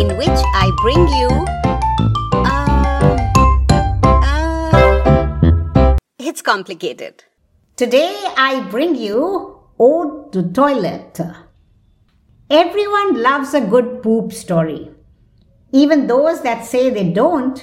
in 0.00 0.16
which 0.16 0.40
I 0.54 0.70
bring 0.80 1.06
you. 1.20 1.28
Uh, 2.48 2.70
uh, 5.82 5.96
it's 6.18 6.40
complicated. 6.40 7.24
Today 7.76 8.16
I 8.34 8.66
bring 8.70 8.94
you 8.94 9.60
Ode 9.78 10.32
de 10.32 10.42
Toilet. 10.42 11.20
Everyone 12.48 13.22
loves 13.22 13.52
a 13.52 13.60
good 13.60 14.02
poop 14.02 14.32
story. 14.32 14.90
Even 15.72 16.06
those 16.06 16.40
that 16.44 16.64
say 16.64 16.88
they 16.88 17.12
don't 17.12 17.62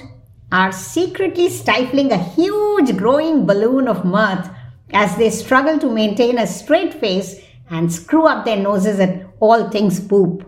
are 0.52 0.70
secretly 0.70 1.48
stifling 1.48 2.12
a 2.12 2.22
huge 2.22 2.96
growing 2.96 3.46
balloon 3.46 3.88
of 3.88 4.04
mirth 4.04 4.48
as 4.92 5.16
they 5.16 5.30
struggle 5.30 5.80
to 5.80 5.90
maintain 5.90 6.38
a 6.38 6.46
straight 6.46 6.94
face 6.94 7.34
and 7.68 7.92
screw 7.92 8.28
up 8.28 8.44
their 8.44 8.56
noses 8.56 9.00
at 9.00 9.26
all 9.40 9.68
things 9.70 9.98
poop. 9.98 10.47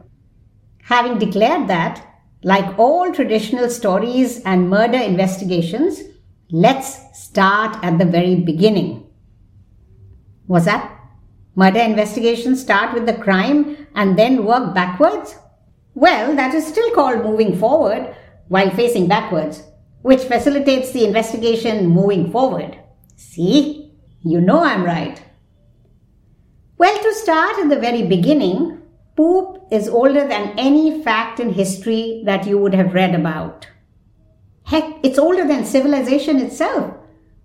Having 0.84 1.18
declared 1.18 1.68
that, 1.68 2.06
like 2.42 2.78
all 2.78 3.12
traditional 3.12 3.68
stories 3.68 4.42
and 4.44 4.70
murder 4.70 4.98
investigations, 4.98 6.00
let's 6.50 6.98
start 7.18 7.76
at 7.82 7.98
the 7.98 8.04
very 8.04 8.36
beginning. 8.36 9.06
Was 10.48 10.64
that? 10.64 10.96
Murder 11.54 11.80
investigations 11.80 12.60
start 12.60 12.94
with 12.94 13.06
the 13.06 13.14
crime 13.14 13.86
and 13.94 14.18
then 14.18 14.44
work 14.44 14.74
backwards? 14.74 15.36
Well, 15.94 16.34
that 16.36 16.54
is 16.54 16.66
still 16.66 16.90
called 16.94 17.24
moving 17.24 17.58
forward 17.58 18.16
while 18.48 18.70
facing 18.70 19.06
backwards, 19.06 19.62
which 20.02 20.22
facilitates 20.22 20.92
the 20.92 21.04
investigation 21.04 21.86
moving 21.86 22.32
forward. 22.32 22.78
See? 23.16 23.92
You 24.22 24.40
know 24.40 24.64
I'm 24.64 24.84
right. 24.84 25.22
Well, 26.78 27.02
to 27.02 27.14
start 27.14 27.58
at 27.58 27.68
the 27.68 27.78
very 27.78 28.02
beginning, 28.02 28.79
poop 29.20 29.66
is 29.70 29.86
older 29.86 30.26
than 30.26 30.58
any 30.58 31.02
fact 31.02 31.38
in 31.38 31.52
history 31.52 32.22
that 32.24 32.46
you 32.46 32.56
would 32.56 32.72
have 32.72 32.94
read 32.94 33.14
about. 33.14 33.66
Heck, 34.64 34.98
it's 35.02 35.18
older 35.18 35.46
than 35.46 35.66
civilization 35.66 36.38
itself. 36.38 36.94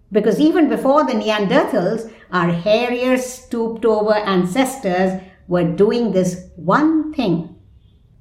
Because 0.10 0.40
even 0.40 0.70
before 0.70 1.04
the 1.04 1.12
Neanderthals, 1.12 2.10
our 2.32 2.50
hairier, 2.50 3.18
stooped 3.18 3.84
over 3.84 4.14
ancestors 4.14 5.22
were 5.50 5.66
doing 5.66 6.14
this 6.14 6.48
one 6.56 7.12
thing 7.12 7.58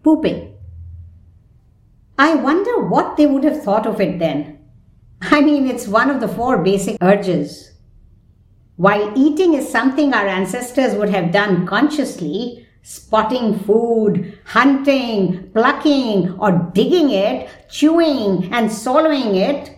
pooping. 0.03 0.57
I 2.19 2.35
wonder 2.35 2.81
what 2.81 3.17
they 3.17 3.27
would 3.27 3.45
have 3.45 3.63
thought 3.63 3.87
of 3.87 4.01
it 4.01 4.19
then. 4.19 4.59
I 5.23 5.43
mean, 5.43 5.69
it's 5.69 5.87
one 5.87 6.11
of 6.11 6.21
the 6.21 6.29
four 6.29 6.59
basic 6.59 6.97
urges. 7.01 7.71
While 8.75 9.17
eating 9.17 9.55
is 9.55 9.71
something 9.71 10.13
our 10.13 10.27
ancestors 10.27 10.97
would 10.97 11.11
have 11.11 11.31
done 11.31 11.69
consciously, 11.69 12.64
spotting 12.85 13.59
food, 13.61 14.39
hunting, 14.45 15.51
plucking, 15.53 16.31
or 16.39 16.71
digging 16.75 17.11
it, 17.11 17.49
chewing 17.71 18.53
and 18.53 18.71
swallowing 18.71 19.35
it, 19.35 19.71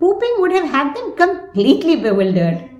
pooping 0.00 0.34
would 0.38 0.50
have 0.50 0.68
had 0.68 0.96
them 0.96 1.14
completely 1.14 1.96
bewildered. 1.96 2.70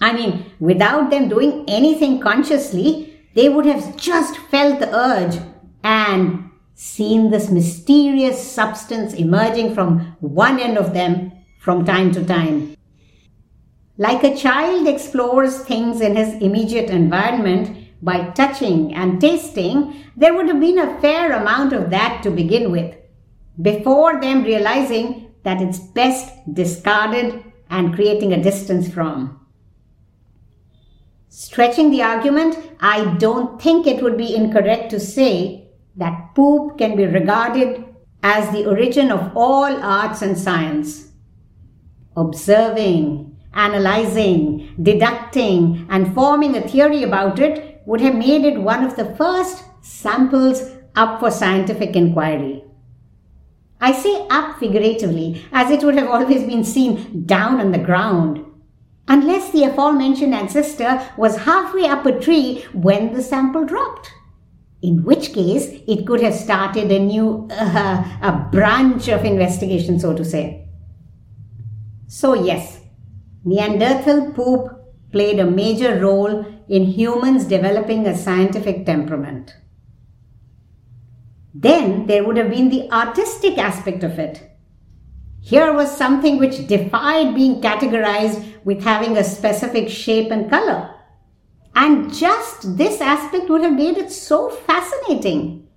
I 0.00 0.14
mean, 0.14 0.46
without 0.58 1.10
them 1.10 1.28
doing 1.28 1.66
anything 1.68 2.18
consciously, 2.18 3.20
they 3.34 3.50
would 3.50 3.66
have 3.66 3.96
just 3.96 4.38
felt 4.38 4.80
the 4.80 4.92
urge 4.96 5.38
and 5.84 6.50
seen 6.74 7.30
this 7.30 7.50
mysterious 7.50 8.42
substance 8.42 9.12
emerging 9.12 9.74
from 9.74 10.16
one 10.20 10.58
end 10.58 10.78
of 10.78 10.94
them 10.94 11.30
from 11.60 11.84
time 11.84 12.10
to 12.12 12.24
time. 12.24 12.74
Like 13.98 14.24
a 14.24 14.34
child 14.34 14.88
explores 14.88 15.58
things 15.58 16.00
in 16.00 16.16
his 16.16 16.34
immediate 16.42 16.88
environment 16.88 17.81
by 18.02 18.30
touching 18.30 18.92
and 18.94 19.20
tasting, 19.20 20.04
there 20.16 20.34
would 20.34 20.48
have 20.48 20.60
been 20.60 20.78
a 20.78 21.00
fair 21.00 21.32
amount 21.32 21.72
of 21.72 21.90
that 21.90 22.22
to 22.24 22.30
begin 22.30 22.72
with, 22.72 22.94
before 23.60 24.20
them 24.20 24.42
realizing 24.42 25.32
that 25.44 25.62
it's 25.62 25.78
best 25.78 26.32
discarded 26.52 27.44
and 27.70 27.94
creating 27.94 28.32
a 28.32 28.42
distance 28.42 28.92
from. 28.92 29.38
Stretching 31.28 31.90
the 31.90 32.02
argument, 32.02 32.56
I 32.80 33.14
don't 33.14 33.60
think 33.60 33.86
it 33.86 34.02
would 34.02 34.18
be 34.18 34.34
incorrect 34.34 34.90
to 34.90 35.00
say 35.00 35.70
that 35.96 36.34
poop 36.34 36.78
can 36.78 36.96
be 36.96 37.06
regarded 37.06 37.84
as 38.22 38.52
the 38.52 38.66
origin 38.66 39.10
of 39.10 39.34
all 39.36 39.82
arts 39.82 40.22
and 40.22 40.36
science. 40.36 41.12
Observing, 42.16 43.38
analyzing, 43.54 44.74
deducting, 44.82 45.86
and 45.88 46.14
forming 46.14 46.56
a 46.56 46.68
theory 46.68 47.02
about 47.02 47.38
it 47.38 47.71
would 47.86 48.00
have 48.00 48.14
made 48.14 48.44
it 48.44 48.60
one 48.60 48.84
of 48.84 48.96
the 48.96 49.14
first 49.16 49.64
samples 49.80 50.70
up 50.94 51.20
for 51.20 51.30
scientific 51.30 51.96
inquiry. 51.96 52.64
I 53.80 53.92
say 53.92 54.26
up 54.30 54.58
figuratively, 54.58 55.44
as 55.52 55.70
it 55.70 55.82
would 55.82 55.96
have 55.96 56.08
always 56.08 56.44
been 56.44 56.64
seen 56.64 57.26
down 57.26 57.60
on 57.60 57.72
the 57.72 57.78
ground, 57.78 58.44
unless 59.08 59.50
the 59.50 59.64
aforementioned 59.64 60.34
ancestor 60.34 61.06
was 61.16 61.38
halfway 61.38 61.86
up 61.86 62.06
a 62.06 62.18
tree 62.20 62.64
when 62.72 63.12
the 63.12 63.22
sample 63.22 63.64
dropped 63.64 64.12
in 64.82 65.04
which 65.04 65.32
case 65.32 65.66
it 65.86 66.06
could 66.06 66.20
have 66.20 66.34
started 66.34 66.90
a 66.90 66.98
new 66.98 67.48
uh, 67.52 68.04
a 68.22 68.48
branch 68.50 69.08
of 69.08 69.24
investigation 69.24 69.98
so 69.98 70.14
to 70.14 70.24
say 70.24 70.66
so 72.06 72.34
yes 72.34 72.80
neanderthal 73.44 74.32
poop 74.32 74.68
played 75.12 75.38
a 75.38 75.50
major 75.50 76.00
role 76.00 76.44
in 76.68 76.84
humans 76.84 77.44
developing 77.44 78.06
a 78.06 78.16
scientific 78.16 78.84
temperament 78.86 79.56
then 81.54 82.06
there 82.06 82.24
would 82.24 82.36
have 82.36 82.50
been 82.50 82.70
the 82.70 82.90
artistic 82.92 83.58
aspect 83.58 84.02
of 84.02 84.18
it 84.18 84.48
here 85.40 85.72
was 85.72 85.96
something 85.96 86.38
which 86.38 86.66
defied 86.66 87.34
being 87.34 87.60
categorized 87.60 88.64
with 88.64 88.82
having 88.82 89.16
a 89.16 89.24
specific 89.24 89.88
shape 89.88 90.30
and 90.30 90.48
color 90.48 90.92
and 91.74 92.12
just 92.12 92.76
this 92.76 93.00
aspect 93.00 93.48
would 93.48 93.62
have 93.62 93.72
made 93.72 93.96
it 93.96 94.12
so 94.12 94.50
fascinating. 94.50 95.68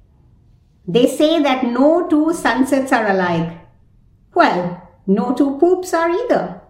They 0.88 1.08
say 1.08 1.42
that 1.42 1.64
no 1.64 2.08
two 2.08 2.34
sunsets 2.34 2.92
are 2.92 3.08
alike. 3.08 3.60
Well, 4.34 4.82
no 5.08 5.34
two 5.34 5.58
poops 5.58 5.94
are 5.94 6.10
either. 6.10 6.62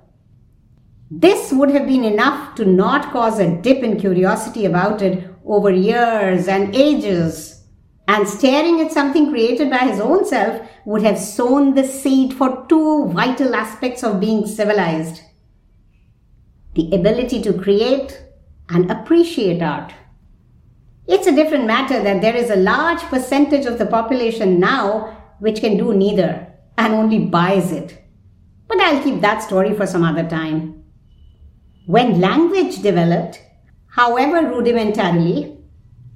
This 1.11 1.51
would 1.51 1.69
have 1.69 1.87
been 1.87 2.03
enough 2.03 2.55
to 2.55 2.65
not 2.65 3.11
cause 3.11 3.39
a 3.39 3.55
dip 3.61 3.83
in 3.83 3.99
curiosity 3.99 4.65
about 4.65 5.01
it 5.01 5.29
over 5.45 5.69
years 5.69 6.47
and 6.47 6.75
ages. 6.75 7.63
And 8.07 8.27
staring 8.27 8.81
at 8.81 8.91
something 8.91 9.29
created 9.29 9.69
by 9.69 9.79
his 9.79 9.99
own 9.99 10.25
self 10.25 10.67
would 10.85 11.03
have 11.03 11.17
sown 11.17 11.73
the 11.73 11.83
seed 11.83 12.33
for 12.33 12.65
two 12.67 13.07
vital 13.09 13.55
aspects 13.55 14.03
of 14.03 14.19
being 14.19 14.45
civilized 14.45 15.21
the 16.75 16.93
ability 16.93 17.41
to 17.41 17.53
create 17.53 18.21
and 18.69 18.91
appreciate 18.91 19.61
art. 19.61 19.93
It's 21.07 21.27
a 21.27 21.35
different 21.35 21.65
matter 21.65 22.03
that 22.03 22.21
there 22.21 22.35
is 22.35 22.49
a 22.49 22.57
large 22.57 22.99
percentage 23.03 23.65
of 23.65 23.77
the 23.77 23.85
population 23.85 24.59
now 24.59 25.35
which 25.39 25.61
can 25.61 25.77
do 25.77 25.93
neither 25.93 26.47
and 26.77 26.93
only 26.93 27.19
buys 27.19 27.71
it. 27.71 28.01
But 28.67 28.81
I'll 28.81 29.01
keep 29.01 29.21
that 29.21 29.41
story 29.41 29.73
for 29.73 29.87
some 29.87 30.03
other 30.03 30.27
time. 30.27 30.84
When 31.85 32.19
language 32.19 32.81
developed, 32.81 33.41
however 33.87 34.47
rudimentarily, 34.47 35.57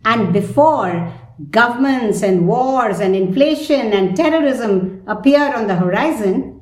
and 0.03 0.34
before 0.34 1.13
governments 1.52 2.24
and 2.24 2.47
wars 2.47 3.00
and 3.00 3.16
inflation 3.16 3.94
and 3.94 4.16
terrorism 4.16 5.03
appeared 5.08 5.53
on 5.53 5.68
the 5.68 5.75
horizon, 5.75 6.61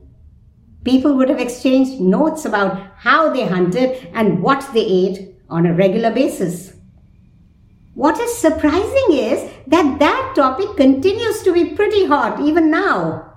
people 0.83 1.15
would 1.15 1.29
have 1.29 1.39
exchanged 1.39 2.01
notes 2.01 2.45
about 2.45 2.81
how 2.97 3.31
they 3.31 3.45
hunted 3.45 4.09
and 4.13 4.41
what 4.41 4.69
they 4.73 4.85
ate 4.85 5.35
on 5.49 5.65
a 5.65 5.73
regular 5.73 6.11
basis. 6.11 6.73
What 7.93 8.19
is 8.19 8.37
surprising 8.37 9.07
is 9.09 9.49
that 9.67 9.99
that 9.99 10.33
topic 10.35 10.75
continues 10.75 11.41
to 11.43 11.53
be 11.53 11.73
pretty 11.75 12.05
hot 12.05 12.41
even 12.41 12.69
now. 12.69 13.33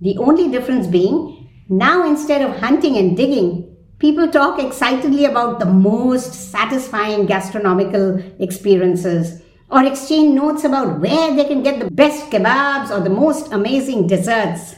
The 0.00 0.16
only 0.18 0.50
difference 0.50 0.86
being, 0.86 1.48
now 1.68 2.08
instead 2.08 2.42
of 2.42 2.56
hunting 2.56 2.96
and 2.96 3.16
digging, 3.16 3.73
people 3.98 4.28
talk 4.28 4.58
excitedly 4.58 5.24
about 5.24 5.60
the 5.60 5.66
most 5.66 6.34
satisfying 6.50 7.26
gastronomical 7.26 8.22
experiences 8.38 9.42
or 9.70 9.84
exchange 9.84 10.34
notes 10.34 10.64
about 10.64 11.00
where 11.00 11.34
they 11.34 11.44
can 11.44 11.62
get 11.62 11.80
the 11.80 11.90
best 11.90 12.30
kebabs 12.30 12.90
or 12.90 13.00
the 13.00 13.10
most 13.10 13.52
amazing 13.52 14.06
desserts. 14.06 14.76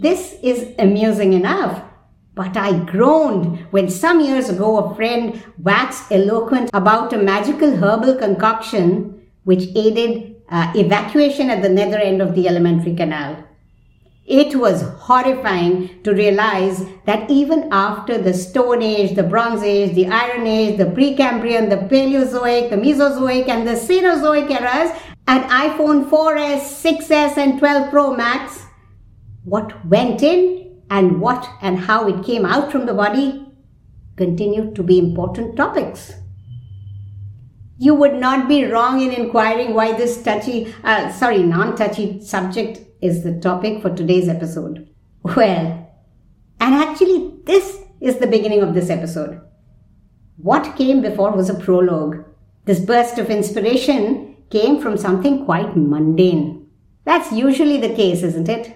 This 0.00 0.36
is 0.42 0.74
amusing 0.78 1.32
enough, 1.32 1.82
but 2.34 2.56
I 2.56 2.78
groaned 2.80 3.60
when 3.70 3.88
some 3.88 4.20
years 4.20 4.48
ago 4.48 4.78
a 4.78 4.94
friend 4.94 5.42
waxed 5.58 6.10
eloquent 6.10 6.70
about 6.74 7.12
a 7.12 7.18
magical 7.18 7.76
herbal 7.76 8.16
concoction 8.16 9.22
which 9.44 9.68
aided 9.76 10.36
uh, 10.48 10.72
evacuation 10.74 11.48
at 11.48 11.62
the 11.62 11.68
nether 11.68 11.98
end 11.98 12.20
of 12.20 12.34
the 12.34 12.48
alimentary 12.48 12.94
canal. 12.94 13.44
It 14.26 14.56
was 14.56 14.82
horrifying 15.00 16.02
to 16.02 16.14
realize 16.14 16.82
that 17.04 17.30
even 17.30 17.68
after 17.70 18.16
the 18.16 18.32
Stone 18.32 18.80
Age, 18.80 19.14
the 19.14 19.22
Bronze 19.22 19.62
Age, 19.62 19.94
the 19.94 20.06
Iron 20.06 20.46
Age, 20.46 20.78
the 20.78 20.86
Precambrian, 20.86 21.68
the 21.68 21.76
Paleozoic, 21.76 22.70
the 22.70 22.76
Mesozoic, 22.76 23.48
and 23.48 23.68
the 23.68 23.72
Cenozoic 23.72 24.50
eras, 24.50 24.98
an 25.26 25.42
iPhone 25.50 26.08
4S, 26.08 26.60
6S, 26.82 27.36
and 27.36 27.58
12 27.58 27.90
Pro 27.90 28.16
Max, 28.16 28.64
what 29.44 29.84
went 29.84 30.22
in 30.22 30.82
and 30.88 31.20
what 31.20 31.46
and 31.60 31.78
how 31.78 32.08
it 32.08 32.24
came 32.24 32.46
out 32.46 32.72
from 32.72 32.86
the 32.86 32.94
body 32.94 33.46
continued 34.16 34.74
to 34.74 34.82
be 34.82 34.98
important 34.98 35.56
topics. 35.56 36.14
You 37.76 37.94
would 37.94 38.14
not 38.14 38.48
be 38.48 38.64
wrong 38.64 39.02
in 39.02 39.10
inquiring 39.10 39.74
why 39.74 39.92
this 39.92 40.22
touchy, 40.22 40.72
uh, 40.82 41.12
sorry, 41.12 41.42
non 41.42 41.76
touchy 41.76 42.20
subject 42.22 42.80
is 43.04 43.22
the 43.22 43.38
topic 43.38 43.82
for 43.82 43.94
today's 43.94 44.28
episode. 44.30 44.88
Well, 45.22 45.90
and 46.58 46.74
actually, 46.74 47.34
this 47.44 47.82
is 48.00 48.16
the 48.16 48.26
beginning 48.26 48.62
of 48.62 48.72
this 48.72 48.88
episode. 48.88 49.42
What 50.38 50.74
came 50.76 51.02
before 51.02 51.32
was 51.32 51.50
a 51.50 51.54
prologue. 51.54 52.24
This 52.64 52.80
burst 52.80 53.18
of 53.18 53.28
inspiration 53.28 54.36
came 54.48 54.80
from 54.80 54.96
something 54.96 55.44
quite 55.44 55.76
mundane. 55.76 56.66
That's 57.04 57.30
usually 57.30 57.78
the 57.78 57.94
case, 57.94 58.22
isn't 58.22 58.48
it? 58.48 58.74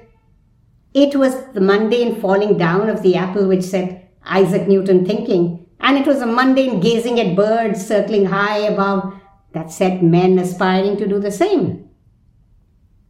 It 0.93 1.17
was 1.17 1.35
the 1.55 1.63
mundane 1.63 2.21
falling 2.21 2.59
down 2.59 2.91
of 2.91 3.03
the 3.03 3.17
apple 3.17 3.49
which 3.49 3.65
set 3.65 4.13
Isaac 4.25 4.69
Newton 4.69 5.07
thinking 5.07 5.67
and 5.81 5.97
it 5.97 6.07
was 6.07 6.21
a 6.21 6.27
mundane 6.27 6.81
gazing 6.81 7.19
at 7.19 7.35
birds 7.35 7.87
circling 7.87 8.27
high 8.27 8.59
above 8.59 9.15
that 9.53 9.73
set 9.73 10.03
men 10.03 10.39
aspiring 10.39 10.99
to 10.99 11.09
do 11.09 11.19
the 11.19 11.31
same. 11.31 11.88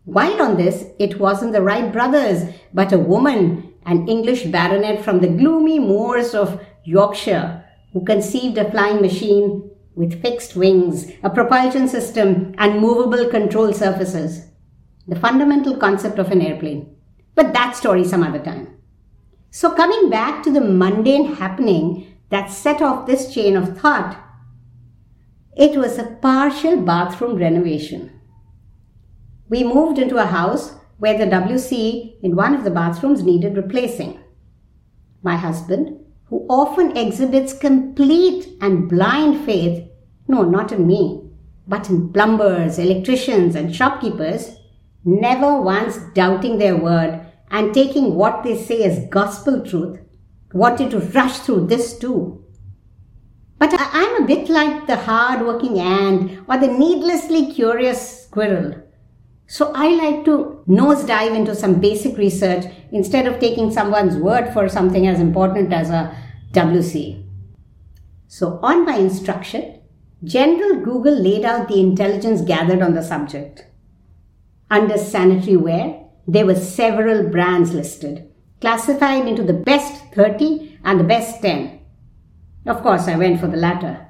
While 0.09 0.41
on 0.41 0.57
this, 0.57 0.87
it 0.99 1.21
wasn't 1.21 1.53
the 1.53 1.61
Wright 1.61 1.93
brothers, 1.93 2.45
but 2.73 2.95
a 2.95 2.99
woman, 2.99 3.75
an 3.85 4.09
English 4.09 4.45
baronet 4.45 5.05
from 5.05 5.21
the 5.21 5.29
gloomy 5.29 5.79
moors 5.79 6.35
of 6.35 6.65
Yorkshire, 6.83 7.63
who 7.93 8.03
conceived 8.07 8.57
a 8.57 8.71
flying 8.71 9.03
machine 9.03 9.71
with 9.95 10.23
fixed 10.23 10.57
wings, 10.57 11.13
a 11.23 11.29
propulsion 11.29 11.89
system, 11.89 12.55
and 12.57 12.81
movable 12.81 13.29
control 13.29 13.75
surfaces. 13.75 14.47
The 15.07 15.21
fundamental 15.21 15.77
concept 15.77 16.19
of 16.19 16.31
an 16.31 16.41
airplane. 16.41 16.97
But 17.35 17.53
that 17.53 17.77
story 17.77 18.05
some 18.05 18.23
other 18.23 18.43
time. 18.43 18.79
So, 19.51 19.75
coming 19.75 20.09
back 20.09 20.43
to 20.45 20.51
the 20.51 20.63
mundane 20.63 21.35
happening 21.35 22.17
that 22.31 22.51
set 22.51 22.81
off 22.81 23.07
this 23.07 23.35
chain 23.35 23.59
of 23.59 23.79
thought, 23.79 24.17
it 25.55 25.77
was 25.77 25.99
a 25.99 26.17
partial 26.23 26.79
bathroom 26.81 27.37
renovation. 27.37 28.18
We 29.49 29.65
moved 29.65 29.99
into 29.99 30.19
a 30.19 30.27
house 30.27 30.75
where 30.99 31.17
the 31.17 31.25
WC 31.25 32.23
in 32.23 32.37
one 32.37 32.55
of 32.55 32.65
the 32.65 32.71
bathrooms 32.71 33.23
needed 33.23 33.57
replacing. 33.57 34.21
My 35.23 35.37
husband, 35.37 36.05
who 36.27 36.47
often 36.51 36.97
exhibits 36.97 37.53
complete 37.53 38.49
and 38.61 38.89
blind 38.89 39.45
faith, 39.45 39.89
no, 40.27 40.43
not 40.43 40.73
in 40.73 40.87
me, 40.87 41.31
but 41.67 41.89
in 41.89 42.13
plumbers, 42.13 42.79
electricians, 42.79 43.55
and 43.55 43.75
shopkeepers, 43.75 44.57
never 45.05 45.61
once 45.61 45.99
doubting 46.15 46.59
their 46.59 46.77
word 46.77 47.21
and 47.51 47.73
taking 47.73 48.15
what 48.15 48.43
they 48.43 48.57
say 48.57 48.83
as 48.85 49.09
gospel 49.09 49.65
truth, 49.65 49.99
wanted 50.53 50.91
to 50.91 51.01
rush 51.01 51.39
through 51.39 51.67
this 51.67 51.99
too. 51.99 52.45
But 53.59 53.71
I'm 53.73 54.23
a 54.23 54.27
bit 54.27 54.49
like 54.49 54.87
the 54.87 54.97
hard-working 54.97 55.79
ant 55.79 56.39
or 56.49 56.59
the 56.59 56.69
needlessly 56.69 57.53
curious 57.53 58.25
squirrel. 58.25 58.83
So 59.49 59.73
I 59.75 59.89
like 59.95 60.27
to 60.27 60.63
nosedive 60.69 61.35
into 61.35 61.55
some 61.55 61.81
basic 61.81 62.19
research 62.19 62.67
instead 62.93 63.27
of 63.27 63.41
taking 63.41 63.73
someone's 63.73 64.17
word 64.17 64.53
for 64.53 64.69
something 64.69 65.07
as 65.07 65.21
important 65.21 65.73
as 65.73 65.89
a 65.89 66.15
WC. 66.53 67.25
So 68.27 68.61
on 68.63 68.85
my 68.85 68.97
instruction, 68.97 69.81
General 70.23 70.85
Google 70.85 71.19
laid 71.19 71.47
out 71.47 71.69
the 71.69 71.81
intelligence 71.81 72.43
gathered 72.43 72.83
on 72.83 72.93
the 72.93 73.03
subject. 73.03 73.65
Under 74.71 74.99
sanitary 74.99 75.57
ware, 75.57 76.05
there 76.27 76.45
were 76.45 76.55
several 76.55 77.31
brands 77.31 77.73
listed 77.73 78.31
classified 78.61 79.27
into 79.27 79.43
the 79.43 79.55
best 79.55 80.13
30 80.15 80.79
and 80.85 81.01
the 81.01 81.05
best 81.05 81.41
10. 81.41 81.81
Of 82.67 82.83
course, 82.83 83.09
I 83.09 83.17
went 83.17 83.41
for 83.41 83.47
the 83.47 83.57
latter. 83.57 84.09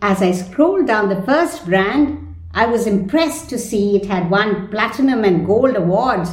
As 0.00 0.22
I 0.22 0.30
scrolled 0.30 0.86
down 0.86 1.08
the 1.08 1.22
first 1.22 1.64
brand, 1.64 2.27
I 2.52 2.66
was 2.66 2.86
impressed 2.86 3.48
to 3.50 3.58
see 3.58 3.96
it 3.96 4.06
had 4.06 4.30
won 4.30 4.68
platinum 4.68 5.24
and 5.24 5.46
gold 5.46 5.76
awards 5.76 6.30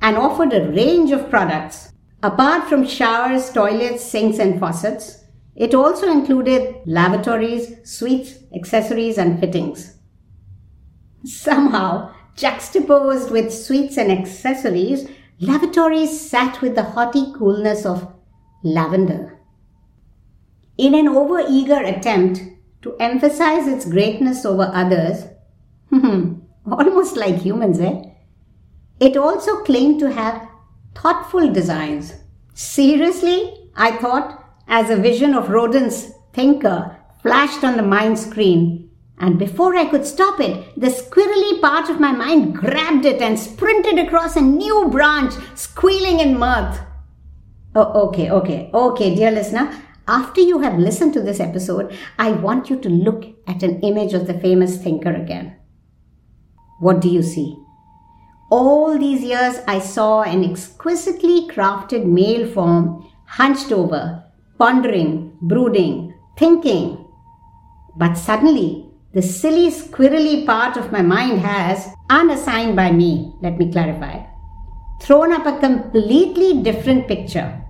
and 0.00 0.16
offered 0.16 0.52
a 0.52 0.70
range 0.70 1.12
of 1.12 1.30
products. 1.30 1.92
Apart 2.22 2.68
from 2.68 2.86
showers, 2.86 3.50
toilets, 3.52 4.04
sinks, 4.04 4.38
and 4.38 4.60
faucets, 4.60 5.24
it 5.54 5.74
also 5.74 6.10
included 6.10 6.76
lavatories, 6.86 7.76
suites, 7.84 8.38
accessories, 8.54 9.18
and 9.18 9.38
fittings. 9.38 9.98
Somehow, 11.24 12.12
juxtaposed 12.36 13.30
with 13.30 13.52
suites 13.52 13.96
and 13.96 14.10
accessories, 14.10 15.08
lavatories 15.40 16.20
sat 16.20 16.60
with 16.60 16.74
the 16.74 16.82
haughty 16.82 17.32
coolness 17.36 17.84
of 17.84 18.12
lavender. 18.62 19.38
In 20.78 20.94
an 20.94 21.06
overeager 21.06 21.86
attempt 21.86 22.40
to 22.82 22.96
emphasize 22.98 23.66
its 23.68 23.84
greatness 23.84 24.44
over 24.44 24.70
others, 24.72 25.24
almost 25.92 27.16
like 27.16 27.36
humans, 27.36 27.80
eh? 27.80 28.02
It 29.00 29.16
also 29.16 29.62
claimed 29.64 30.00
to 30.00 30.12
have 30.12 30.48
thoughtful 30.94 31.52
designs. 31.52 32.14
Seriously, 32.54 33.70
I 33.76 33.96
thought, 33.96 34.44
as 34.68 34.90
a 34.90 34.96
vision 34.96 35.34
of 35.34 35.48
Rodin's 35.48 36.12
thinker 36.32 36.96
flashed 37.22 37.64
on 37.64 37.76
the 37.76 37.82
mind 37.82 38.18
screen, 38.18 38.90
and 39.18 39.38
before 39.38 39.76
I 39.76 39.86
could 39.86 40.06
stop 40.06 40.40
it, 40.40 40.80
the 40.80 40.88
squirrely 40.88 41.60
part 41.60 41.88
of 41.88 42.00
my 42.00 42.12
mind 42.12 42.56
grabbed 42.56 43.04
it 43.04 43.20
and 43.20 43.38
sprinted 43.38 43.98
across 43.98 44.36
a 44.36 44.40
new 44.40 44.88
branch, 44.88 45.34
squealing 45.54 46.20
in 46.20 46.38
mirth. 46.38 46.80
Oh, 47.74 48.08
okay, 48.08 48.30
okay, 48.30 48.70
okay, 48.74 49.14
dear 49.14 49.30
listener. 49.30 49.72
After 50.08 50.40
you 50.40 50.58
have 50.60 50.78
listened 50.78 51.14
to 51.14 51.20
this 51.20 51.38
episode, 51.38 51.96
I 52.18 52.32
want 52.32 52.68
you 52.68 52.76
to 52.80 52.88
look 52.88 53.24
at 53.46 53.62
an 53.62 53.80
image 53.80 54.12
of 54.14 54.26
the 54.26 54.38
famous 54.38 54.76
thinker 54.76 55.14
again. 55.14 55.56
What 56.82 56.98
do 56.98 57.08
you 57.08 57.22
see? 57.22 57.56
All 58.50 58.98
these 58.98 59.22
years, 59.22 59.58
I 59.68 59.78
saw 59.78 60.22
an 60.22 60.42
exquisitely 60.42 61.46
crafted 61.46 62.06
male 62.06 62.44
form 62.48 63.08
hunched 63.24 63.70
over, 63.70 64.24
pondering, 64.58 65.38
brooding, 65.42 66.12
thinking. 66.36 67.06
But 67.96 68.14
suddenly, 68.14 68.90
the 69.14 69.22
silly, 69.22 69.70
squirrely 69.70 70.44
part 70.44 70.76
of 70.76 70.90
my 70.90 71.02
mind 71.02 71.38
has, 71.38 71.86
unassigned 72.10 72.74
by 72.74 72.90
me, 72.90 73.32
let 73.42 73.58
me 73.58 73.70
clarify, 73.70 74.24
thrown 75.00 75.32
up 75.32 75.46
a 75.46 75.60
completely 75.60 76.64
different 76.64 77.06
picture. 77.06 77.62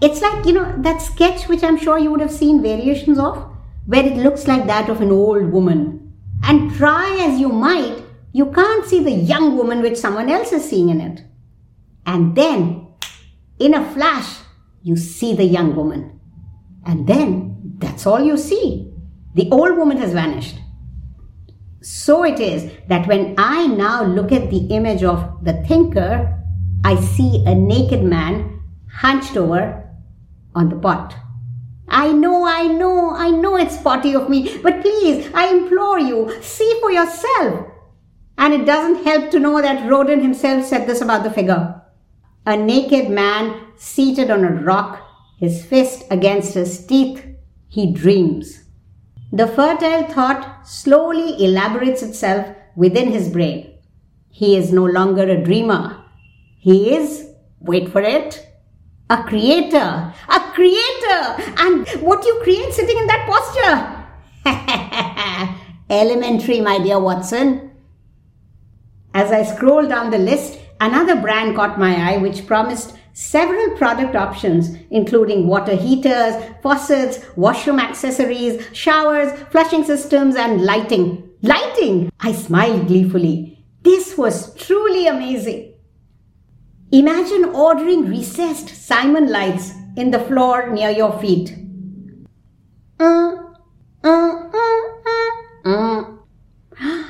It's 0.00 0.22
like, 0.22 0.46
you 0.46 0.54
know, 0.54 0.80
that 0.80 1.02
sketch 1.02 1.46
which 1.46 1.62
I'm 1.62 1.76
sure 1.76 1.98
you 1.98 2.10
would 2.10 2.22
have 2.22 2.32
seen 2.32 2.62
variations 2.62 3.18
of, 3.18 3.54
where 3.84 4.06
it 4.06 4.16
looks 4.16 4.48
like 4.48 4.66
that 4.66 4.88
of 4.88 5.02
an 5.02 5.12
old 5.12 5.52
woman. 5.52 6.01
And 6.42 6.74
try 6.74 7.18
as 7.20 7.38
you 7.38 7.48
might, 7.48 8.02
you 8.32 8.50
can't 8.52 8.84
see 8.84 9.02
the 9.02 9.10
young 9.10 9.56
woman 9.56 9.82
which 9.82 9.96
someone 9.96 10.28
else 10.28 10.52
is 10.52 10.68
seeing 10.68 10.88
in 10.88 11.00
it. 11.00 11.24
And 12.06 12.34
then, 12.34 12.88
in 13.58 13.74
a 13.74 13.92
flash, 13.92 14.38
you 14.82 14.96
see 14.96 15.34
the 15.34 15.44
young 15.44 15.76
woman. 15.76 16.20
And 16.84 17.06
then, 17.06 17.76
that's 17.78 18.06
all 18.06 18.20
you 18.20 18.36
see. 18.36 18.92
The 19.34 19.48
old 19.50 19.76
woman 19.76 19.98
has 19.98 20.12
vanished. 20.12 20.56
So 21.80 22.24
it 22.24 22.38
is 22.38 22.70
that 22.88 23.06
when 23.06 23.34
I 23.38 23.66
now 23.66 24.04
look 24.04 24.32
at 24.32 24.50
the 24.50 24.66
image 24.68 25.02
of 25.02 25.44
the 25.44 25.54
thinker, 25.64 26.38
I 26.84 27.00
see 27.00 27.44
a 27.46 27.54
naked 27.54 28.02
man 28.02 28.60
hunched 28.90 29.36
over 29.36 29.90
on 30.54 30.68
the 30.68 30.76
pot. 30.76 31.14
I 31.92 32.10
know, 32.10 32.46
I 32.46 32.68
know, 32.68 33.10
I 33.10 33.30
know 33.30 33.56
it's 33.56 33.78
spotty 33.78 34.14
of 34.14 34.30
me, 34.30 34.58
but 34.62 34.80
please, 34.80 35.30
I 35.34 35.48
implore 35.48 35.98
you, 35.98 36.34
see 36.40 36.78
for 36.80 36.90
yourself. 36.90 37.66
And 38.38 38.54
it 38.54 38.64
doesn't 38.64 39.04
help 39.04 39.30
to 39.30 39.38
know 39.38 39.60
that 39.60 39.88
Rodin 39.88 40.22
himself 40.22 40.64
said 40.64 40.88
this 40.88 41.02
about 41.02 41.22
the 41.22 41.30
figure. 41.30 41.82
A 42.46 42.56
naked 42.56 43.10
man 43.10 43.60
seated 43.76 44.30
on 44.30 44.42
a 44.42 44.50
rock, 44.50 45.06
his 45.38 45.64
fist 45.66 46.04
against 46.10 46.54
his 46.54 46.86
teeth, 46.86 47.26
he 47.68 47.92
dreams. 47.92 48.64
The 49.30 49.46
fertile 49.46 50.04
thought 50.04 50.66
slowly 50.66 51.44
elaborates 51.44 52.02
itself 52.02 52.56
within 52.74 53.12
his 53.12 53.28
brain. 53.28 53.78
He 54.30 54.56
is 54.56 54.72
no 54.72 54.86
longer 54.86 55.24
a 55.24 55.44
dreamer. 55.44 56.02
He 56.58 56.96
is, 56.96 57.28
wait 57.60 57.90
for 57.90 58.00
it, 58.00 58.48
a 59.12 59.22
creator. 59.24 60.14
A 60.28 60.40
creator! 60.54 61.20
And 61.58 61.86
what 62.00 62.24
you 62.24 62.40
create 62.42 62.72
sitting 62.72 62.96
in 62.96 63.06
that 63.06 63.28
posture? 63.28 63.78
Elementary, 65.90 66.62
my 66.62 66.78
dear 66.78 66.98
Watson. 66.98 67.70
As 69.12 69.30
I 69.30 69.42
scroll 69.42 69.86
down 69.86 70.10
the 70.10 70.18
list, 70.18 70.58
another 70.80 71.20
brand 71.20 71.54
caught 71.54 71.78
my 71.78 71.94
eye 71.94 72.16
which 72.16 72.46
promised 72.46 72.96
several 73.12 73.76
product 73.76 74.16
options, 74.16 74.74
including 74.90 75.46
water 75.46 75.76
heaters, 75.76 76.34
faucets, 76.62 77.18
washroom 77.36 77.78
accessories, 77.78 78.64
showers, 78.72 79.38
flushing 79.50 79.84
systems, 79.84 80.36
and 80.36 80.64
lighting. 80.64 81.28
Lighting! 81.42 82.10
I 82.20 82.32
smiled 82.32 82.86
gleefully. 82.86 83.62
This 83.82 84.16
was 84.16 84.54
truly 84.54 85.06
amazing. 85.06 85.71
Imagine 86.94 87.46
ordering 87.54 88.06
recessed 88.06 88.68
Simon 88.68 89.30
lights 89.30 89.72
in 89.96 90.10
the 90.10 90.18
floor 90.18 90.68
near 90.68 90.90
your 90.90 91.18
feet. 91.20 91.56
Uh, 93.00 93.32
uh, 94.04 94.50
uh, 95.64 96.04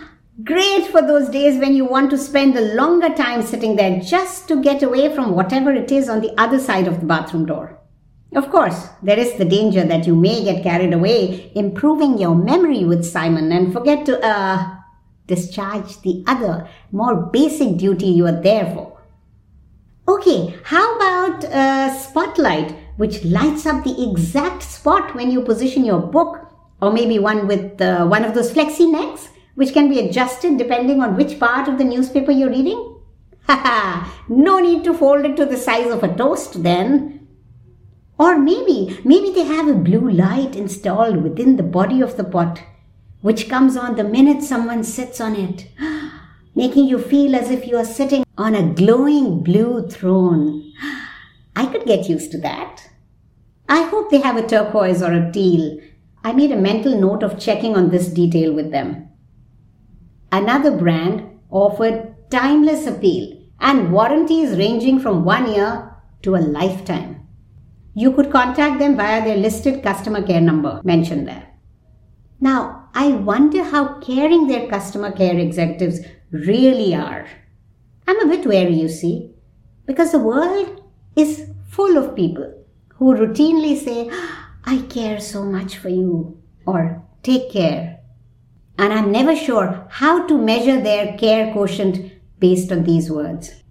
Great 0.45 0.87
for 0.87 1.03
those 1.03 1.29
days 1.31 1.59
when 1.59 1.75
you 1.75 1.85
want 1.85 2.11
to 2.11 2.19
spend 2.19 2.57
a 2.57 2.75
longer 2.77 3.09
time 3.09 3.43
sitting 3.43 3.75
there 3.75 3.99
just 3.99 4.47
to 4.47 4.63
get 4.63 4.85
away 4.85 5.13
from 5.13 5.35
whatever 5.35 5.73
it 5.73 5.91
is 5.91 6.09
on 6.09 6.21
the 6.21 6.33
other 6.41 6.61
side 6.61 6.87
of 6.87 7.01
the 7.01 7.07
bathroom 7.07 7.45
door. 7.47 7.81
Of 8.37 8.51
course, 8.53 8.87
there 9.03 9.19
is 9.19 9.35
the 9.35 9.45
danger 9.45 9.83
that 9.83 10.07
you 10.07 10.15
may 10.15 10.45
get 10.45 10.63
carried 10.63 10.95
away 10.95 11.51
improving 11.57 12.19
your 12.19 12.37
memory 12.37 12.85
with 12.85 13.05
Simon 13.05 13.51
and 13.51 13.73
forget 13.73 14.07
to, 14.07 14.25
uh, 14.25 14.77
discharge 15.27 16.01
the 16.03 16.23
other, 16.29 16.69
more 16.93 17.17
basic 17.17 17.79
duty 17.79 18.07
you 18.07 18.27
are 18.27 18.41
there 18.41 18.73
for. 18.73 18.92
Okay, 20.09 20.55
how 20.65 20.97
about 20.97 21.45
a 21.45 21.97
spotlight 21.97 22.75
which 22.97 23.25
lights 23.25 23.67
up 23.67 23.85
the 23.85 24.11
exact 24.11 24.63
spot 24.63 25.15
when 25.15 25.31
you 25.31 25.43
position 25.43 25.85
your 25.85 26.01
book, 26.01 26.51
or 26.81 26.93
maybe 26.93 27.19
one 27.21 27.47
with 27.47 27.81
uh, 27.81 28.05
one 28.07 28.25
of 28.25 28.35
those 28.35 28.53
flexi 28.53 28.91
necks 28.91 29.29
which 29.55 29.73
can 29.73 29.89
be 29.89 30.01
adjusted 30.01 30.59
depending 30.59 31.01
on 31.01 31.17
which 31.17 31.39
part 31.39 31.69
of 31.69 31.79
the 31.79 31.85
newspaper 31.85 32.33
you're 32.33 32.51
reading? 32.51 33.01
Haha, 33.47 34.11
no 34.29 34.59
need 34.59 34.83
to 34.85 34.95
fold 34.95 35.25
it 35.25 35.37
to 35.37 35.47
the 35.47 35.57
size 35.57 35.91
of 35.91 36.03
a 36.03 36.15
toast 36.15 36.63
then. 36.63 37.29
Or 38.19 38.39
maybe, 38.39 38.99
maybe 39.05 39.31
they 39.33 39.45
have 39.45 39.69
a 39.69 39.75
blue 39.75 40.11
light 40.11 40.57
installed 40.57 41.23
within 41.23 41.57
the 41.57 41.63
body 41.63 42.01
of 42.01 42.17
the 42.17 42.25
pot, 42.25 42.63
which 43.21 43.49
comes 43.49 43.77
on 43.77 43.97
the 43.97 44.05
minute 44.05 44.43
someone 44.43 44.85
sits 44.85 45.21
on 45.21 45.37
it, 45.37 45.69
making 46.63 46.87
you 46.87 46.99
feel 47.13 47.35
as 47.35 47.51
if 47.51 47.67
you 47.67 47.77
are 47.77 47.93
sitting 47.99 48.25
on 48.39 48.55
a 48.55 48.69
glowing 48.81 49.43
blue 49.43 49.89
throne. 49.89 50.73
I 51.57 51.67
could 51.67 51.87
get 51.87 52.09
used 52.09 52.31
to 52.33 52.39
that. 52.39 52.89
I 53.69 53.83
hope 53.83 54.11
they 54.11 54.21
have 54.21 54.37
a 54.37 54.47
turquoise 54.47 55.03
or 55.03 55.13
a 55.13 55.33
teal. 55.33 55.81
I 56.23 56.33
made 56.33 56.53
a 56.53 56.65
mental 56.69 56.95
note 57.01 57.25
of 57.25 57.41
checking 57.47 57.75
on 57.75 57.91
this 57.91 58.07
detail 58.21 58.53
with 58.53 58.71
them. 58.71 59.09
Another 60.31 60.71
brand 60.77 61.25
offered 61.51 62.15
timeless 62.31 62.87
appeal 62.87 63.27
and 63.59 63.93
warranties 63.93 64.57
ranging 64.57 65.01
from 65.01 65.25
one 65.25 65.53
year 65.53 65.93
to 66.23 66.37
a 66.37 66.47
lifetime. 66.61 67.27
You 67.95 68.13
could 68.13 68.31
contact 68.31 68.79
them 68.79 68.97
via 68.97 69.25
their 69.25 69.37
listed 69.37 69.83
customer 69.83 70.23
care 70.25 70.41
number 70.41 70.81
mentioned 70.85 71.27
there. 71.27 71.49
Now, 72.41 72.89
I 72.95 73.09
wonder 73.09 73.65
how 73.65 73.99
caring 74.01 74.47
their 74.47 74.69
customer 74.69 75.11
care 75.11 75.39
executives 75.39 76.01
really 76.33 76.95
are. 76.95 77.27
I'm 78.07 78.21
a 78.21 78.27
bit 78.27 78.47
wary, 78.47 78.75
you 78.75 78.89
see, 78.89 79.31
because 79.87 80.13
the 80.13 80.19
world 80.19 80.83
is 81.15 81.49
full 81.69 81.97
of 81.97 82.17
people 82.17 82.65
who 82.95 83.15
routinely 83.15 83.79
say, 83.79 84.11
I 84.65 84.79
care 84.89 85.21
so 85.21 85.45
much 85.45 85.77
for 85.77 85.89
you, 85.89 86.41
or 86.67 87.03
take 87.23 87.51
care. 87.51 88.01
And 88.79 88.93
I'm 88.93 89.13
never 89.13 89.37
sure 89.37 89.87
how 89.91 90.27
to 90.27 90.39
measure 90.39 90.81
their 90.81 91.17
care 91.19 91.53
quotient 91.53 92.13
based 92.39 92.73
on 92.73 92.85
these 92.85 93.11
words. 93.11 93.63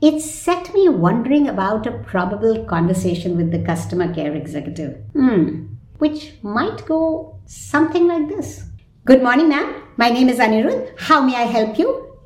It 0.00 0.20
set 0.20 0.72
me 0.72 0.88
wondering 0.88 1.48
about 1.48 1.86
a 1.86 1.98
probable 1.98 2.64
conversation 2.64 3.36
with 3.36 3.50
the 3.50 3.62
customer 3.62 4.14
care 4.14 4.34
executive. 4.34 4.96
Hmm, 5.12 5.66
which 5.98 6.34
might 6.42 6.86
go 6.86 7.38
something 7.44 8.08
like 8.08 8.28
this. 8.28 8.69
Good 9.06 9.22
morning, 9.22 9.48
ma'am. 9.48 9.82
My 9.96 10.10
name 10.10 10.28
is 10.28 10.38
Anirudh. 10.38 10.92
How 10.98 11.22
may 11.22 11.34
I 11.34 11.44
help 11.44 11.78
you? 11.78 12.18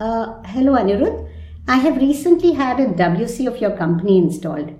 Uh, 0.00 0.42
hello, 0.44 0.72
Anirudh. 0.72 1.28
I 1.68 1.76
have 1.76 1.98
recently 1.98 2.52
had 2.52 2.80
a 2.80 2.86
WC 2.86 3.46
of 3.46 3.58
your 3.58 3.76
company 3.76 4.16
installed. 4.16 4.72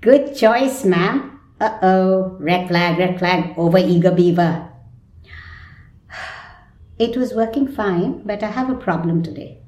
Good 0.00 0.34
choice, 0.34 0.86
ma'am. 0.86 1.38
Uh 1.60 1.78
oh, 1.82 2.36
red 2.40 2.66
flag, 2.66 2.98
red 2.98 3.18
flag, 3.18 3.58
over 3.58 3.76
eager 3.76 4.10
beaver. 4.10 4.70
It 6.98 7.14
was 7.18 7.34
working 7.34 7.68
fine, 7.68 8.22
but 8.24 8.42
I 8.42 8.50
have 8.50 8.70
a 8.70 8.74
problem 8.74 9.22
today. 9.22 9.58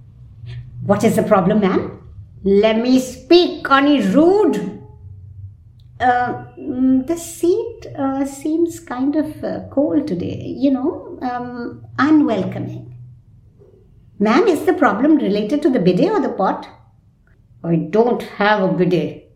What 0.86 1.04
is 1.04 1.16
the 1.16 1.22
problem, 1.24 1.60
ma'am? 1.60 2.08
Let 2.42 2.78
me 2.78 3.00
speak, 3.00 3.64
Anirudh. 3.64 4.79
Uh, 6.00 6.46
mm, 6.58 7.06
the 7.06 7.16
seat 7.16 7.86
uh, 7.98 8.24
seems 8.24 8.80
kind 8.80 9.16
of 9.16 9.44
uh, 9.44 9.60
cold 9.70 10.06
today, 10.08 10.54
you 10.56 10.70
know, 10.70 11.18
um, 11.20 11.84
unwelcoming. 11.98 12.94
Ma'am, 14.18 14.48
is 14.48 14.64
the 14.64 14.72
problem 14.72 15.16
related 15.16 15.62
to 15.62 15.70
the 15.70 15.78
bidet 15.78 16.10
or 16.10 16.20
the 16.20 16.30
pot? 16.30 16.68
I 17.62 17.76
don't 17.76 18.22
have 18.22 18.62
a 18.62 18.72
bidet. 18.72 19.30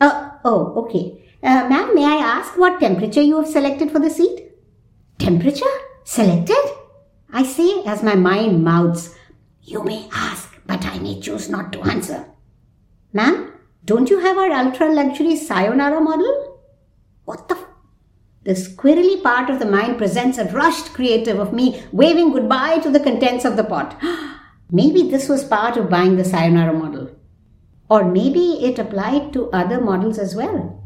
Uh, 0.00 0.30
oh, 0.44 0.72
okay. 0.84 1.22
Uh, 1.42 1.68
ma'am, 1.68 1.94
may 1.94 2.04
I 2.04 2.16
ask 2.16 2.56
what 2.56 2.80
temperature 2.80 3.22
you 3.22 3.36
have 3.36 3.48
selected 3.48 3.90
for 3.90 3.98
the 3.98 4.10
seat? 4.10 4.50
Temperature? 5.18 5.74
Selected? 6.04 6.64
I 7.30 7.42
say 7.42 7.82
as 7.84 8.02
my 8.02 8.14
mind 8.14 8.64
mouths, 8.64 9.14
You 9.62 9.82
may 9.82 10.08
ask 10.12 10.56
but 10.66 10.84
I 10.84 10.98
may 10.98 11.20
choose 11.20 11.48
not 11.48 11.72
to 11.72 11.82
answer. 11.82 12.26
Ma'am, 13.12 13.52
don't 13.86 14.10
you 14.10 14.18
have 14.18 14.36
our 14.36 14.50
ultra 14.50 14.92
luxury 14.92 15.36
Sayonara 15.36 16.00
model? 16.00 16.58
What 17.24 17.48
the? 17.48 17.54
F- 17.54 17.66
the 18.42 18.52
squirrely 18.52 19.22
part 19.22 19.48
of 19.48 19.60
the 19.60 19.66
mind 19.66 19.96
presents 19.96 20.38
a 20.38 20.44
rushed 20.46 20.92
creative 20.92 21.38
of 21.38 21.52
me 21.52 21.84
waving 21.92 22.32
goodbye 22.32 22.78
to 22.78 22.90
the 22.90 22.98
contents 23.00 23.44
of 23.44 23.56
the 23.56 23.62
pot. 23.62 23.96
maybe 24.70 25.08
this 25.08 25.28
was 25.28 25.44
part 25.44 25.76
of 25.76 25.88
buying 25.88 26.16
the 26.16 26.24
Sayonara 26.24 26.72
model. 26.72 27.10
Or 27.88 28.04
maybe 28.04 28.64
it 28.64 28.80
applied 28.80 29.32
to 29.34 29.50
other 29.52 29.80
models 29.80 30.18
as 30.18 30.34
well. 30.34 30.84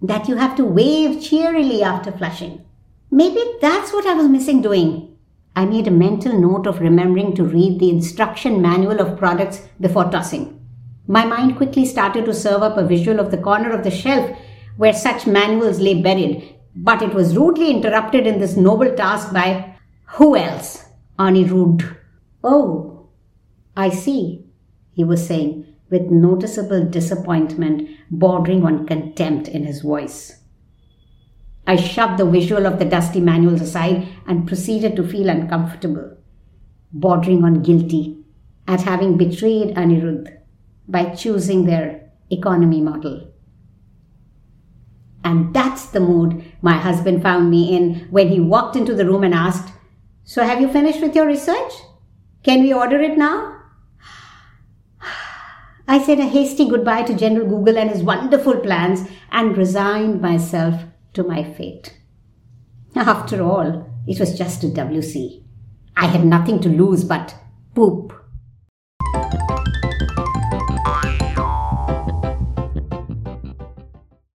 That 0.00 0.28
you 0.28 0.36
have 0.36 0.56
to 0.56 0.64
wave 0.64 1.20
cheerily 1.20 1.82
after 1.82 2.12
flushing. 2.12 2.64
Maybe 3.10 3.42
that's 3.60 3.92
what 3.92 4.06
I 4.06 4.14
was 4.14 4.28
missing 4.28 4.62
doing. 4.62 5.16
I 5.56 5.64
made 5.64 5.88
a 5.88 5.92
mental 6.06 6.40
note 6.40 6.68
of 6.68 6.78
remembering 6.78 7.34
to 7.34 7.42
read 7.42 7.80
the 7.80 7.90
instruction 7.90 8.62
manual 8.62 9.00
of 9.00 9.18
products 9.18 9.66
before 9.80 10.04
tossing. 10.04 10.57
My 11.10 11.24
mind 11.24 11.56
quickly 11.56 11.86
started 11.86 12.26
to 12.26 12.34
serve 12.34 12.62
up 12.62 12.76
a 12.76 12.86
visual 12.86 13.18
of 13.18 13.30
the 13.30 13.38
corner 13.38 13.70
of 13.70 13.82
the 13.82 13.90
shelf 13.90 14.36
where 14.76 14.92
such 14.92 15.26
manuals 15.26 15.80
lay 15.80 16.02
buried, 16.02 16.54
but 16.76 17.00
it 17.00 17.14
was 17.14 17.34
rudely 17.34 17.70
interrupted 17.70 18.26
in 18.26 18.38
this 18.38 18.58
noble 18.58 18.94
task 18.94 19.32
by 19.32 19.74
who 20.04 20.36
else? 20.36 20.84
Anirudh. 21.18 21.96
Oh, 22.44 23.08
I 23.74 23.88
see, 23.88 24.44
he 24.92 25.02
was 25.02 25.26
saying, 25.26 25.74
with 25.88 26.10
noticeable 26.10 26.84
disappointment 26.84 27.88
bordering 28.10 28.66
on 28.66 28.86
contempt 28.86 29.48
in 29.48 29.64
his 29.64 29.80
voice. 29.80 30.42
I 31.66 31.76
shoved 31.76 32.18
the 32.18 32.26
visual 32.26 32.66
of 32.66 32.78
the 32.78 32.84
dusty 32.84 33.20
manuals 33.20 33.62
aside 33.62 34.06
and 34.26 34.46
proceeded 34.46 34.94
to 34.96 35.08
feel 35.08 35.30
uncomfortable, 35.30 36.18
bordering 36.92 37.44
on 37.44 37.62
guilty 37.62 38.18
at 38.66 38.82
having 38.82 39.16
betrayed 39.16 39.74
Anirudh 39.74 40.37
by 40.88 41.14
choosing 41.14 41.66
their 41.66 42.10
economy 42.30 42.80
model. 42.80 43.32
And 45.24 45.52
that's 45.54 45.86
the 45.86 46.00
mood 46.00 46.44
my 46.62 46.74
husband 46.74 47.22
found 47.22 47.50
me 47.50 47.76
in 47.76 48.08
when 48.10 48.28
he 48.28 48.40
walked 48.40 48.76
into 48.76 48.94
the 48.94 49.04
room 49.04 49.24
and 49.24 49.34
asked, 49.34 49.72
So 50.24 50.42
have 50.42 50.60
you 50.60 50.68
finished 50.68 51.00
with 51.00 51.14
your 51.14 51.26
research? 51.26 51.72
Can 52.42 52.62
we 52.62 52.72
order 52.72 53.00
it 53.00 53.18
now? 53.18 53.60
I 55.88 56.02
said 56.02 56.18
a 56.18 56.26
hasty 56.26 56.68
goodbye 56.68 57.02
to 57.02 57.14
General 57.14 57.46
Google 57.46 57.78
and 57.78 57.90
his 57.90 58.02
wonderful 58.02 58.56
plans 58.60 59.08
and 59.30 59.56
resigned 59.56 60.22
myself 60.22 60.82
to 61.14 61.24
my 61.24 61.44
fate. 61.44 61.98
After 62.94 63.42
all, 63.42 63.86
it 64.06 64.18
was 64.18 64.36
just 64.38 64.64
a 64.64 64.68
WC. 64.68 65.42
I 65.96 66.06
had 66.06 66.24
nothing 66.24 66.60
to 66.60 66.68
lose 66.68 67.04
but 67.04 67.34
poop. 67.74 68.07